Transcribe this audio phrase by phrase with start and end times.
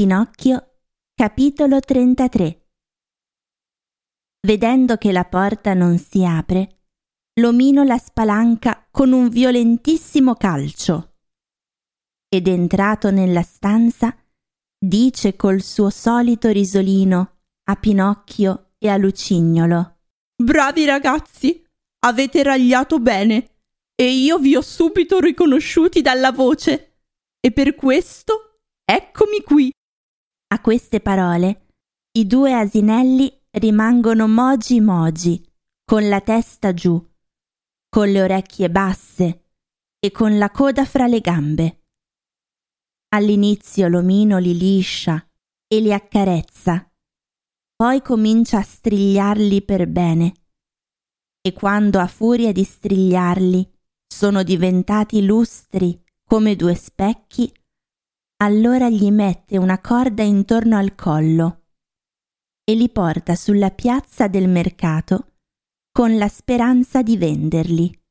[0.00, 0.78] Pinocchio,
[1.14, 2.68] capitolo 33
[4.46, 6.84] Vedendo che la porta non si apre,
[7.38, 11.16] l'omino la spalanca con un violentissimo calcio
[12.30, 14.16] ed entrato nella stanza
[14.78, 19.98] dice col suo solito risolino a Pinocchio e a Lucignolo.
[20.34, 21.62] Bravi ragazzi,
[22.06, 23.50] avete ragliato bene
[23.94, 27.00] e io vi ho subito riconosciuti dalla voce.
[27.38, 29.70] E per questo eccomi qui.
[30.52, 31.68] A queste parole
[32.18, 35.40] i due asinelli rimangono mogi mogi,
[35.84, 37.00] con la testa giù,
[37.88, 39.44] con le orecchie basse
[40.00, 41.84] e con la coda fra le gambe.
[43.10, 45.24] All'inizio l'omino li liscia
[45.68, 46.92] e li accarezza,
[47.76, 50.34] poi comincia a strigliarli per bene,
[51.40, 53.72] e quando a furia di strigliarli
[54.04, 57.52] sono diventati lustri come due specchi,
[58.42, 61.64] allora gli mette una corda intorno al collo
[62.64, 65.34] e li porta sulla piazza del mercato
[65.92, 68.02] con la speranza di venderli.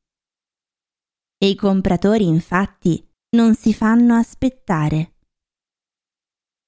[1.38, 3.04] E i compratori infatti
[3.36, 5.16] non si fanno aspettare.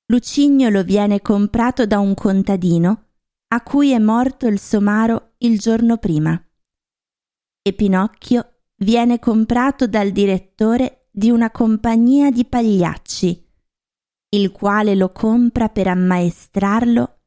[0.08, 3.10] Lucignolo viene comprato da un contadino
[3.50, 6.42] a cui è morto il somaro il giorno prima.
[7.62, 13.51] E Pinocchio viene comprato dal direttore di una compagnia di pagliacci,
[14.34, 17.20] il quale lo compra per ammaestrarlo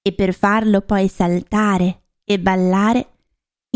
[0.00, 3.10] e per farlo poi saltare e ballare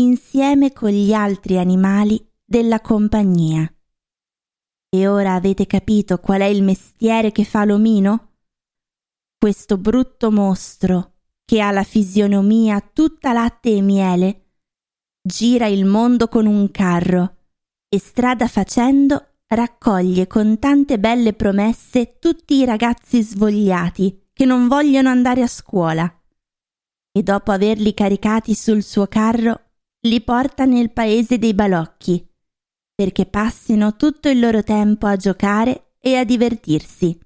[0.01, 3.71] insieme con gli altri animali della compagnia.
[4.89, 8.33] E ora avete capito qual è il mestiere che fa l'omino?
[9.37, 11.13] Questo brutto mostro,
[11.45, 14.53] che ha la fisionomia tutta latte e miele,
[15.21, 17.37] gira il mondo con un carro
[17.87, 25.09] e strada facendo raccoglie con tante belle promesse tutti i ragazzi svogliati che non vogliono
[25.09, 26.21] andare a scuola
[27.11, 29.71] e dopo averli caricati sul suo carro
[30.07, 32.25] li porta nel paese dei balocchi
[32.95, 37.19] perché passino tutto il loro tempo a giocare e a divertirsi.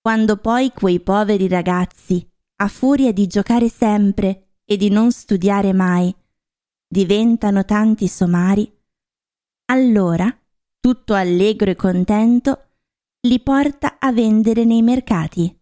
[0.00, 2.26] Quando poi quei poveri ragazzi,
[2.56, 6.14] a furia di giocare sempre e di non studiare mai,
[6.88, 8.70] diventano tanti somari,
[9.66, 10.39] allora,
[10.80, 12.70] tutto allegro e contento,
[13.26, 15.54] li porta a vendere nei mercati.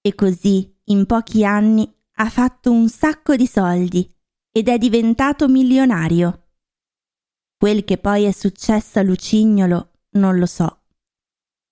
[0.00, 4.08] E così, in pochi anni, ha fatto un sacco di soldi
[4.50, 6.50] ed è diventato milionario.
[7.56, 10.82] Quel che poi è successo a Lucignolo non lo so.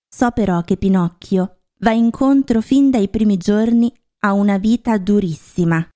[0.07, 5.87] So però che Pinocchio va incontro fin dai primi giorni a una vita durissima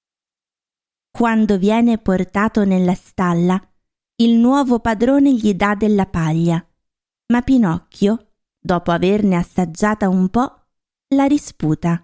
[1.18, 3.60] quando viene portato nella stalla,
[4.20, 6.66] il nuovo padrone gli dà della paglia,
[7.28, 10.66] ma Pinocchio, dopo averne assaggiata un po',
[11.10, 12.04] la risputa.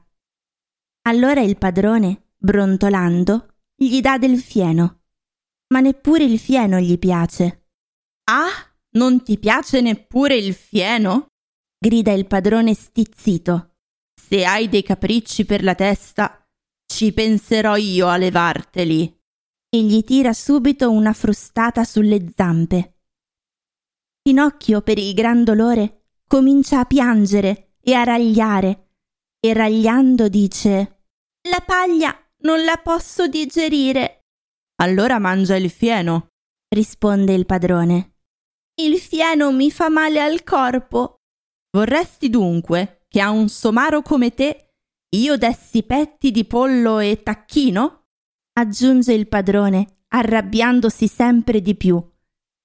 [1.08, 5.02] Allora il padrone, brontolando, gli dà del fieno,
[5.74, 7.70] ma neppure il fieno gli piace.
[8.26, 8.52] Ah,
[8.92, 11.26] non ti piace neppure il fieno?
[11.80, 13.78] grida il padrone stizzito.
[14.14, 16.48] Se hai dei capricci per la testa,
[16.86, 19.23] ci penserò io a levarteli.
[19.74, 23.00] E gli tira subito una frustata sulle zampe.
[24.22, 28.90] Pinocchio, per il gran dolore, comincia a piangere e a ragliare,
[29.40, 31.06] e ragliando dice
[31.50, 34.26] La paglia non la posso digerire.
[34.84, 36.28] Allora mangia il fieno,
[36.70, 38.18] risponde il padrone.
[38.76, 41.16] Il fieno mi fa male al corpo.
[41.76, 44.76] Vorresti dunque che a un somaro come te
[45.16, 48.03] io dessi petti di pollo e tacchino?
[48.54, 52.02] Aggiunge il padrone, arrabbiandosi sempre di più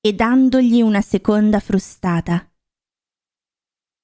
[0.01, 2.51] e dandogli una seconda frustata.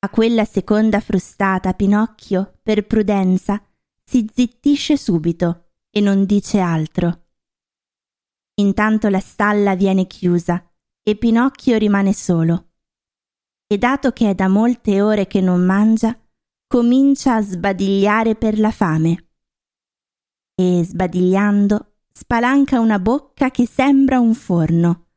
[0.01, 3.63] A quella seconda frustata Pinocchio, per prudenza,
[4.03, 7.27] si zittisce subito e non dice altro.
[8.57, 10.71] Intanto la stalla viene chiusa
[11.03, 12.73] e Pinocchio rimane solo.
[13.67, 16.19] E dato che è da molte ore che non mangia,
[16.67, 19.24] comincia a sbadigliare per la fame.
[20.55, 25.09] E sbadigliando spalanca una bocca che sembra un forno.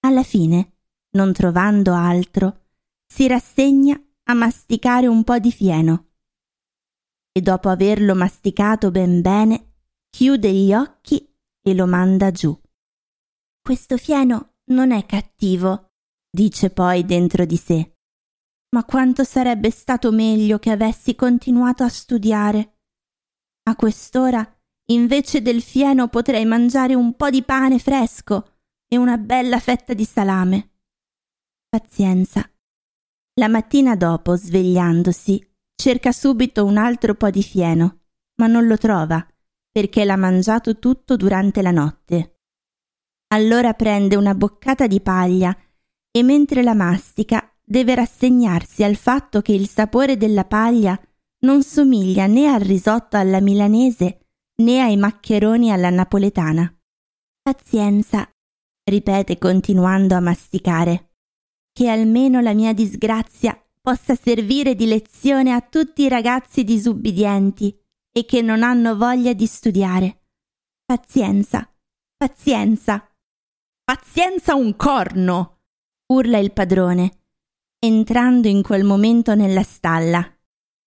[0.00, 0.78] Alla fine,
[1.12, 2.66] non trovando altro,
[3.06, 6.10] si rassegna a masticare un po' di fieno.
[7.32, 9.74] E dopo averlo masticato ben bene,
[10.10, 11.26] chiude gli occhi
[11.62, 12.58] e lo manda giù.
[13.60, 15.92] Questo fieno non è cattivo,
[16.30, 17.96] dice poi dentro di sé
[18.76, 22.75] ma quanto sarebbe stato meglio che avessi continuato a studiare.
[23.68, 24.48] A quest'ora,
[24.92, 28.58] invece del fieno, potrei mangiare un po' di pane fresco
[28.88, 30.70] e una bella fetta di salame.
[31.68, 32.48] Pazienza,
[33.38, 38.04] La mattina dopo, svegliandosi, cerca subito un altro po' di fieno,
[38.36, 39.26] ma non lo trova
[39.70, 42.38] perché l'ha mangiato tutto durante la notte.
[43.34, 45.54] Allora prende una boccata di paglia
[46.10, 50.98] e mentre la mastica deve rassegnarsi al fatto che il sapore della paglia
[51.40, 54.26] non somiglia né al risotto alla milanese
[54.62, 56.72] né ai maccheroni alla napoletana.
[57.42, 58.28] Pazienza,
[58.84, 61.14] ripete continuando a masticare,
[61.72, 67.78] che almeno la mia disgrazia possa servire di lezione a tutti i ragazzi disubbidienti
[68.10, 70.24] e che non hanno voglia di studiare.
[70.84, 71.70] Pazienza,
[72.16, 73.08] pazienza.
[73.84, 75.60] Pazienza un corno!
[76.12, 77.24] urla il padrone,
[77.78, 80.35] entrando in quel momento nella stalla.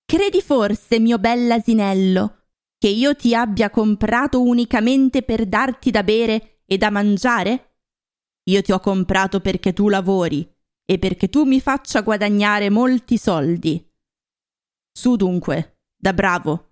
[0.10, 2.48] Credi forse, mio bell'asinello,
[2.80, 7.76] che io ti abbia comprato unicamente per darti da bere e da mangiare?
[8.50, 10.52] Io ti ho comprato perché tu lavori
[10.84, 13.88] e perché tu mi faccia guadagnare molti soldi.
[14.92, 16.72] Su dunque, da bravo,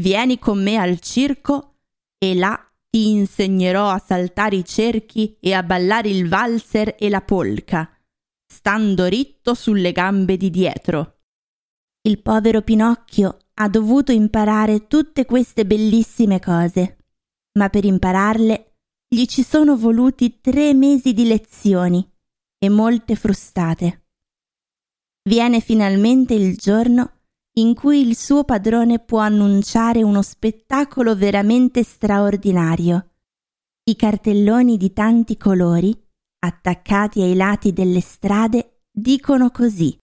[0.00, 1.80] Vieni con me al circo
[2.16, 2.58] e là
[2.88, 7.94] ti insegnerò a saltare i cerchi e a ballare il valzer e la polca,
[8.50, 11.23] stando ritto sulle gambe di dietro.
[12.06, 16.98] Il povero Pinocchio ha dovuto imparare tutte queste bellissime cose,
[17.58, 18.74] ma per impararle
[19.08, 22.06] gli ci sono voluti tre mesi di lezioni
[22.58, 24.08] e molte frustate.
[25.26, 27.20] Viene finalmente il giorno
[27.56, 33.12] in cui il suo padrone può annunciare uno spettacolo veramente straordinario.
[33.84, 35.98] I cartelloni di tanti colori,
[36.40, 39.98] attaccati ai lati delle strade, dicono così.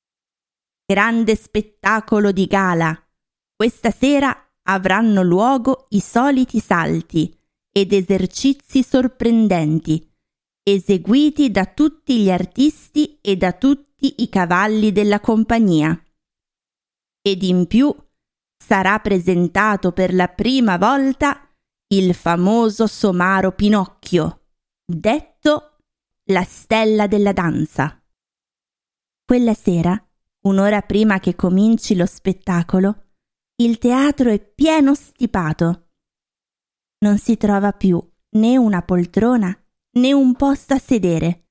[0.86, 2.98] Grande spettacolo di gala.
[3.56, 7.38] Questa sera avranno luogo i soliti salti
[7.72, 10.10] ed esercizi sorprendenti,
[10.64, 16.00] eseguiti da tutti gli artisti e da tutti i cavalli della compagnia
[17.22, 17.94] ed in più
[18.58, 21.48] sarà presentato per la prima volta
[21.88, 24.48] il famoso somaro Pinocchio,
[24.86, 25.78] detto
[26.26, 28.02] la stella della danza.
[29.24, 30.04] Quella sera,
[30.44, 33.10] un'ora prima che cominci lo spettacolo,
[33.62, 35.90] il teatro è pieno stipato.
[37.00, 38.02] Non si trova più
[38.38, 39.56] né una poltrona
[39.98, 41.50] né un posto a sedere,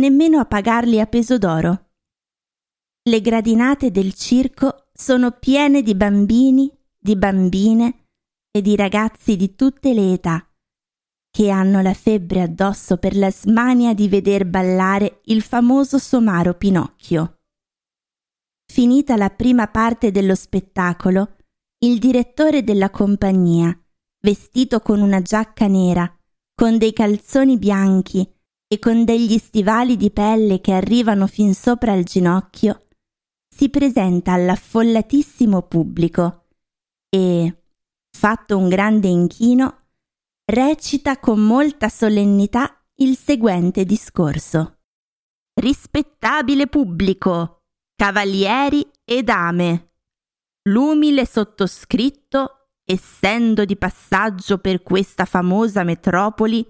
[0.00, 1.90] nemmeno a pagarli a peso d'oro.
[3.02, 8.06] Le gradinate del circo sono piene di bambini, di bambine
[8.50, 10.48] e di ragazzi di tutte le età
[11.30, 17.37] che hanno la febbre addosso per la smania di veder ballare il famoso somaro Pinocchio.
[18.70, 21.36] Finita la prima parte dello spettacolo,
[21.78, 23.76] il direttore della compagnia,
[24.20, 26.12] vestito con una giacca nera,
[26.54, 28.30] con dei calzoni bianchi
[28.66, 32.88] e con degli stivali di pelle che arrivano fin sopra il ginocchio,
[33.48, 36.46] si presenta all'affollatissimo pubblico
[37.08, 37.62] e,
[38.10, 39.86] fatto un grande inchino,
[40.44, 44.80] recita con molta solennità il seguente discorso.
[45.54, 47.57] Rispettabile pubblico,
[48.00, 49.94] cavalieri e dame,
[50.68, 56.64] l'umile sottoscritto, essendo di passaggio per questa famosa metropoli,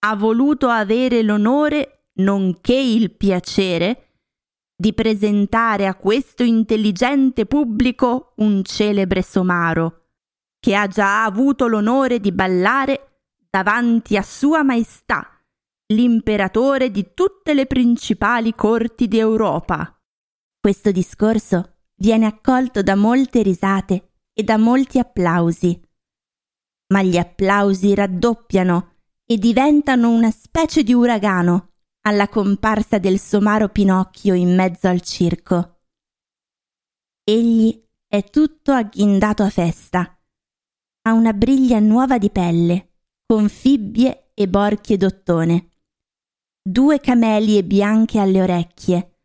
[0.00, 4.14] ha voluto avere l'onore, nonché il piacere,
[4.74, 10.06] di presentare a questo intelligente pubblico un celebre somaro,
[10.58, 15.40] che ha già avuto l'onore di ballare davanti a Sua Maestà,
[15.92, 19.92] l'imperatore di tutte le principali corti d'Europa.
[20.60, 25.80] Questo discorso viene accolto da molte risate e da molti applausi.
[26.92, 34.34] Ma gli applausi raddoppiano e diventano una specie di uragano alla comparsa del somaro Pinocchio
[34.34, 35.80] in mezzo al circo.
[37.22, 40.18] Egli è tutto agghindato a festa.
[41.02, 42.94] Ha una briglia nuova di pelle,
[43.26, 45.68] con fibbie e borchie d'ottone,
[46.62, 49.17] due camelie bianche alle orecchie,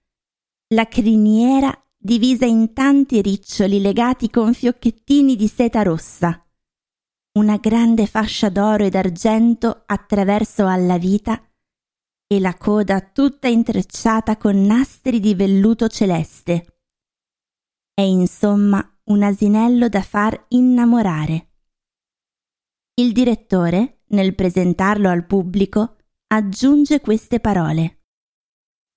[0.69, 6.45] la criniera divisa in tanti riccioli legati con fiocchettini di seta rossa,
[7.33, 11.41] una grande fascia d'oro ed argento attraverso alla vita
[12.27, 16.79] e la coda tutta intrecciata con nastri di velluto celeste.
[17.93, 21.51] È insomma un asinello da far innamorare.
[22.95, 28.02] Il direttore, nel presentarlo al pubblico, aggiunge queste parole.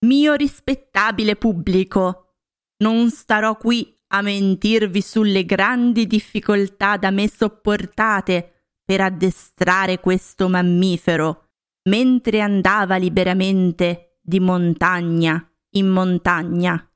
[0.04, 2.34] Mio rispettabile pubblico,
[2.82, 11.46] non starò qui a mentirvi sulle grandi difficoltà da me sopportate per addestrare questo mammifero
[11.88, 16.90] mentre andava liberamente di montagna in montagna.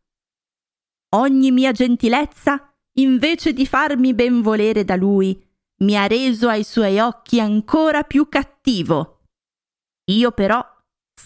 [1.12, 5.40] Ogni mia gentilezza, invece di farmi benvolere da lui,
[5.78, 9.24] mi ha reso ai suoi occhi ancora più cattivo.
[10.10, 10.64] Io però,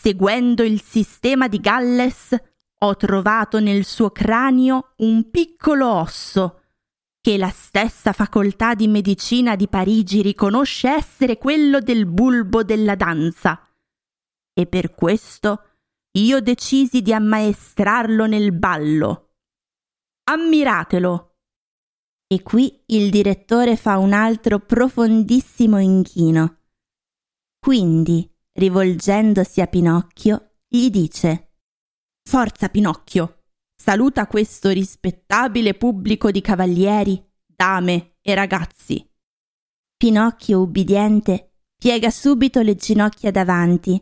[0.01, 2.37] seguendo il sistema di Galles,
[2.79, 6.61] ho trovato nel suo cranio un piccolo osso
[7.21, 13.67] che la stessa facoltà di medicina di Parigi riconosce essere quello del bulbo della danza.
[14.53, 15.63] E per questo
[16.19, 19.37] io decisi di ammaestrarlo nel ballo.
[20.25, 21.37] Ammiratelo.
[22.27, 26.59] E qui il direttore fa un altro profondissimo inchino.
[27.59, 31.53] Quindi, rivolgendosi a Pinocchio, gli dice
[32.23, 33.43] Forza Pinocchio,
[33.75, 39.07] saluta questo rispettabile pubblico di cavalieri, dame e ragazzi.
[39.97, 44.01] Pinocchio, ubbidiente, piega subito le ginocchia davanti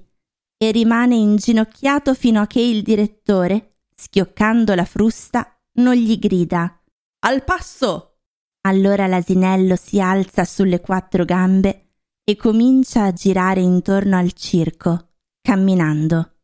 [0.56, 6.80] e rimane inginocchiato fino a che il direttore, schioccando la frusta, non gli grida
[7.21, 8.18] Al passo!
[8.64, 11.92] Allora l'asinello si alza sulle quattro gambe
[12.25, 16.41] e comincia a girare intorno al circo, camminando.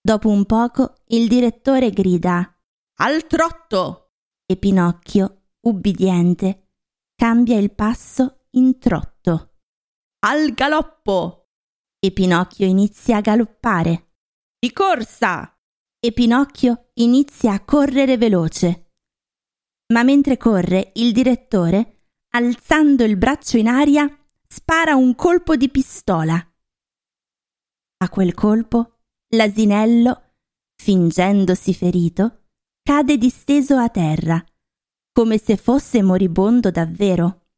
[0.00, 2.56] Dopo un poco il direttore grida
[2.98, 4.12] Al trotto!
[4.46, 6.70] E Pinocchio, ubbidiente,
[7.14, 9.54] cambia il passo in trotto.
[10.20, 11.50] Al galoppo!
[11.98, 14.14] E Pinocchio inizia a galoppare.
[14.58, 15.58] Di corsa!
[15.98, 18.92] E Pinocchio inizia a correre veloce.
[19.92, 24.08] Ma mentre corre, il direttore, alzando il braccio in aria,
[24.56, 26.34] spara un colpo di pistola.
[27.98, 29.00] A quel colpo
[29.34, 30.32] L'asinello,
[30.80, 32.44] fingendosi ferito,
[32.82, 34.42] cade disteso a terra,
[35.12, 37.48] come se fosse moribondo davvero.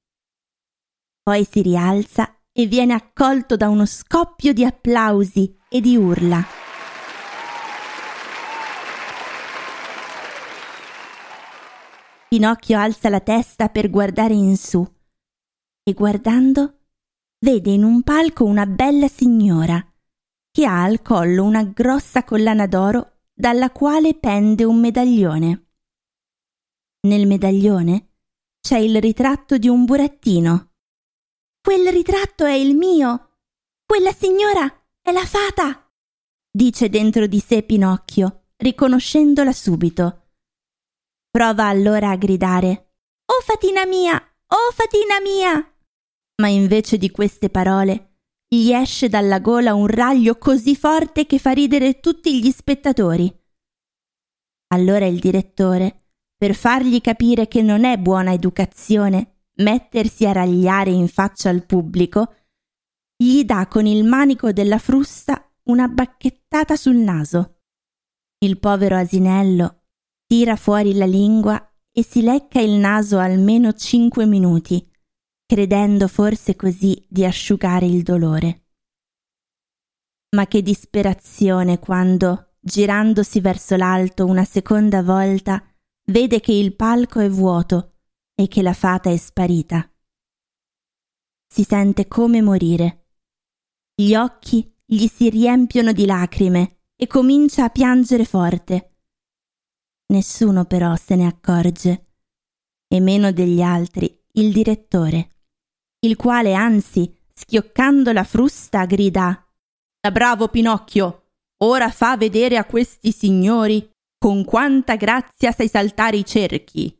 [1.22, 6.44] Poi si rialza e viene accolto da uno scoppio di applausi e di urla.
[12.28, 14.84] Pinocchio alza la testa per guardare in su
[15.84, 16.77] e guardando
[17.40, 19.84] vede in un palco una bella signora
[20.50, 25.66] che ha al collo una grossa collana d'oro dalla quale pende un medaglione.
[27.02, 28.08] Nel medaglione
[28.60, 30.72] c'è il ritratto di un burattino.
[31.60, 33.36] Quel ritratto è il mio!
[33.86, 34.66] Quella signora
[35.00, 35.88] è la fata!
[36.50, 40.30] dice dentro di sé Pinocchio, riconoscendola subito.
[41.30, 42.94] Prova allora a gridare
[43.26, 44.16] Oh fatina mia!
[44.48, 45.77] Oh fatina mia!
[46.40, 51.50] Ma invece di queste parole gli esce dalla gola un raglio così forte che fa
[51.50, 53.30] ridere tutti gli spettatori.
[54.68, 61.08] Allora il direttore, per fargli capire che non è buona educazione mettersi a ragliare in
[61.08, 62.34] faccia al pubblico,
[63.16, 67.62] gli dà con il manico della frusta una bacchettata sul naso.
[68.38, 69.86] Il povero asinello
[70.24, 74.87] tira fuori la lingua e si lecca il naso almeno cinque minuti
[75.48, 78.66] credendo forse così di asciugare il dolore.
[80.36, 85.64] Ma che disperazione quando, girandosi verso l'alto una seconda volta,
[86.10, 87.94] vede che il palco è vuoto
[88.34, 89.90] e che la fata è sparita.
[91.50, 93.06] Si sente come morire.
[93.94, 98.96] Gli occhi gli si riempiono di lacrime e comincia a piangere forte.
[100.08, 102.12] Nessuno però se ne accorge,
[102.86, 105.36] e meno degli altri il direttore
[106.00, 109.44] il quale anzi, schioccando la frusta, grida
[110.00, 111.30] Da bravo Pinocchio,
[111.64, 116.96] ora fa vedere a questi signori con quanta grazia sai saltare i cerchi.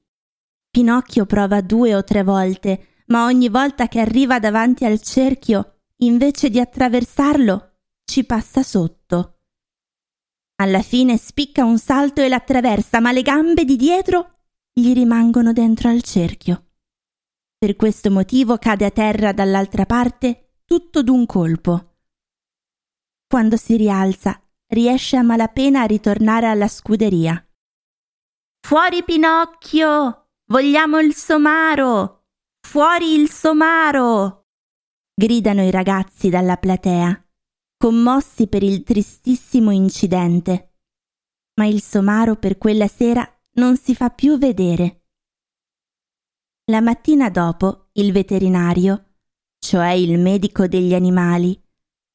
[0.70, 6.50] Pinocchio prova due o tre volte, ma ogni volta che arriva davanti al cerchio, invece
[6.50, 9.40] di attraversarlo, ci passa sotto.
[10.60, 14.38] Alla fine spicca un salto e l'attraversa, ma le gambe di dietro
[14.72, 16.67] gli rimangono dentro al cerchio.
[17.60, 21.96] Per questo motivo cade a terra dall'altra parte tutto d'un colpo.
[23.26, 27.44] Quando si rialza, riesce a malapena a ritornare alla scuderia.
[28.64, 30.28] Fuori Pinocchio!
[30.52, 32.26] Vogliamo il somaro!
[32.64, 34.46] Fuori il somaro!
[35.12, 37.28] gridano i ragazzi dalla platea,
[37.76, 40.76] commossi per il tristissimo incidente.
[41.54, 45.07] Ma il somaro per quella sera non si fa più vedere.
[46.70, 49.14] La mattina dopo il veterinario,
[49.58, 51.58] cioè il medico degli animali,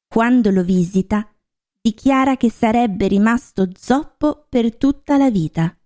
[0.06, 1.28] quando lo visita,
[1.80, 5.76] dichiara che sarebbe rimasto zoppo per tutta la vita.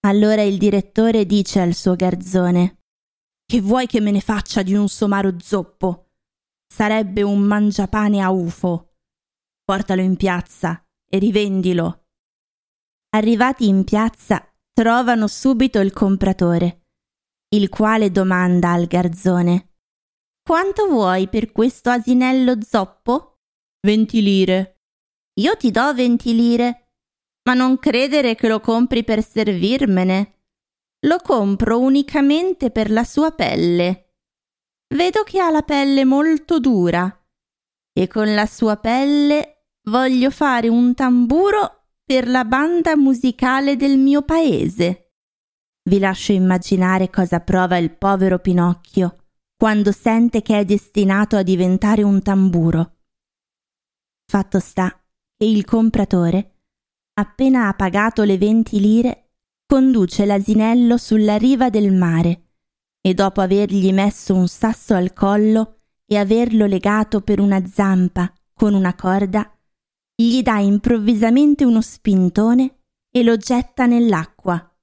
[0.00, 2.82] Allora il direttore dice al suo garzone
[3.46, 6.10] Che vuoi che me ne faccia di un somaro zoppo?
[6.66, 8.96] Sarebbe un mangiapane a ufo.
[9.64, 12.04] Portalo in piazza e rivendilo.
[13.16, 16.83] Arrivati in piazza, trovano subito il compratore,
[17.54, 19.74] il quale domanda al garzone
[20.46, 23.38] Quanto vuoi per questo asinello zoppo?
[23.80, 24.82] Venti lire.
[25.40, 26.90] Io ti do venti lire,
[27.44, 30.42] ma non credere che lo compri per servirmene.
[31.06, 34.16] Lo compro unicamente per la sua pelle.
[34.94, 37.10] Vedo che ha la pelle molto dura
[37.98, 44.20] e con la sua pelle voglio fare un tamburo per la banda musicale del mio
[44.20, 45.03] paese.
[45.86, 49.18] Vi lascio immaginare cosa prova il povero Pinocchio
[49.54, 52.96] quando sente che è destinato a diventare un tamburo.
[54.26, 54.88] Fatto sta
[55.36, 56.60] che il compratore,
[57.14, 59.32] appena ha pagato le venti lire,
[59.66, 62.52] conduce l'asinello sulla riva del mare
[63.02, 68.72] e dopo avergli messo un sasso al collo e averlo legato per una zampa con
[68.72, 69.54] una corda,
[70.14, 74.73] gli dà improvvisamente uno spintone e lo getta nell'acqua.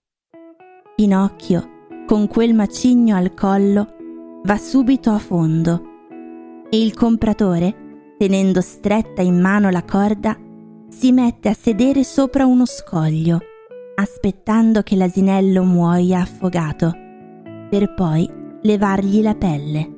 [1.01, 3.95] Pinocchio, con quel macigno al collo,
[4.43, 5.81] va subito a fondo
[6.69, 10.37] e il compratore, tenendo stretta in mano la corda,
[10.89, 13.39] si mette a sedere sopra uno scoglio,
[13.95, 16.93] aspettando che l'asinello muoia affogato,
[17.67, 18.31] per poi
[18.61, 19.89] levargli la pelle.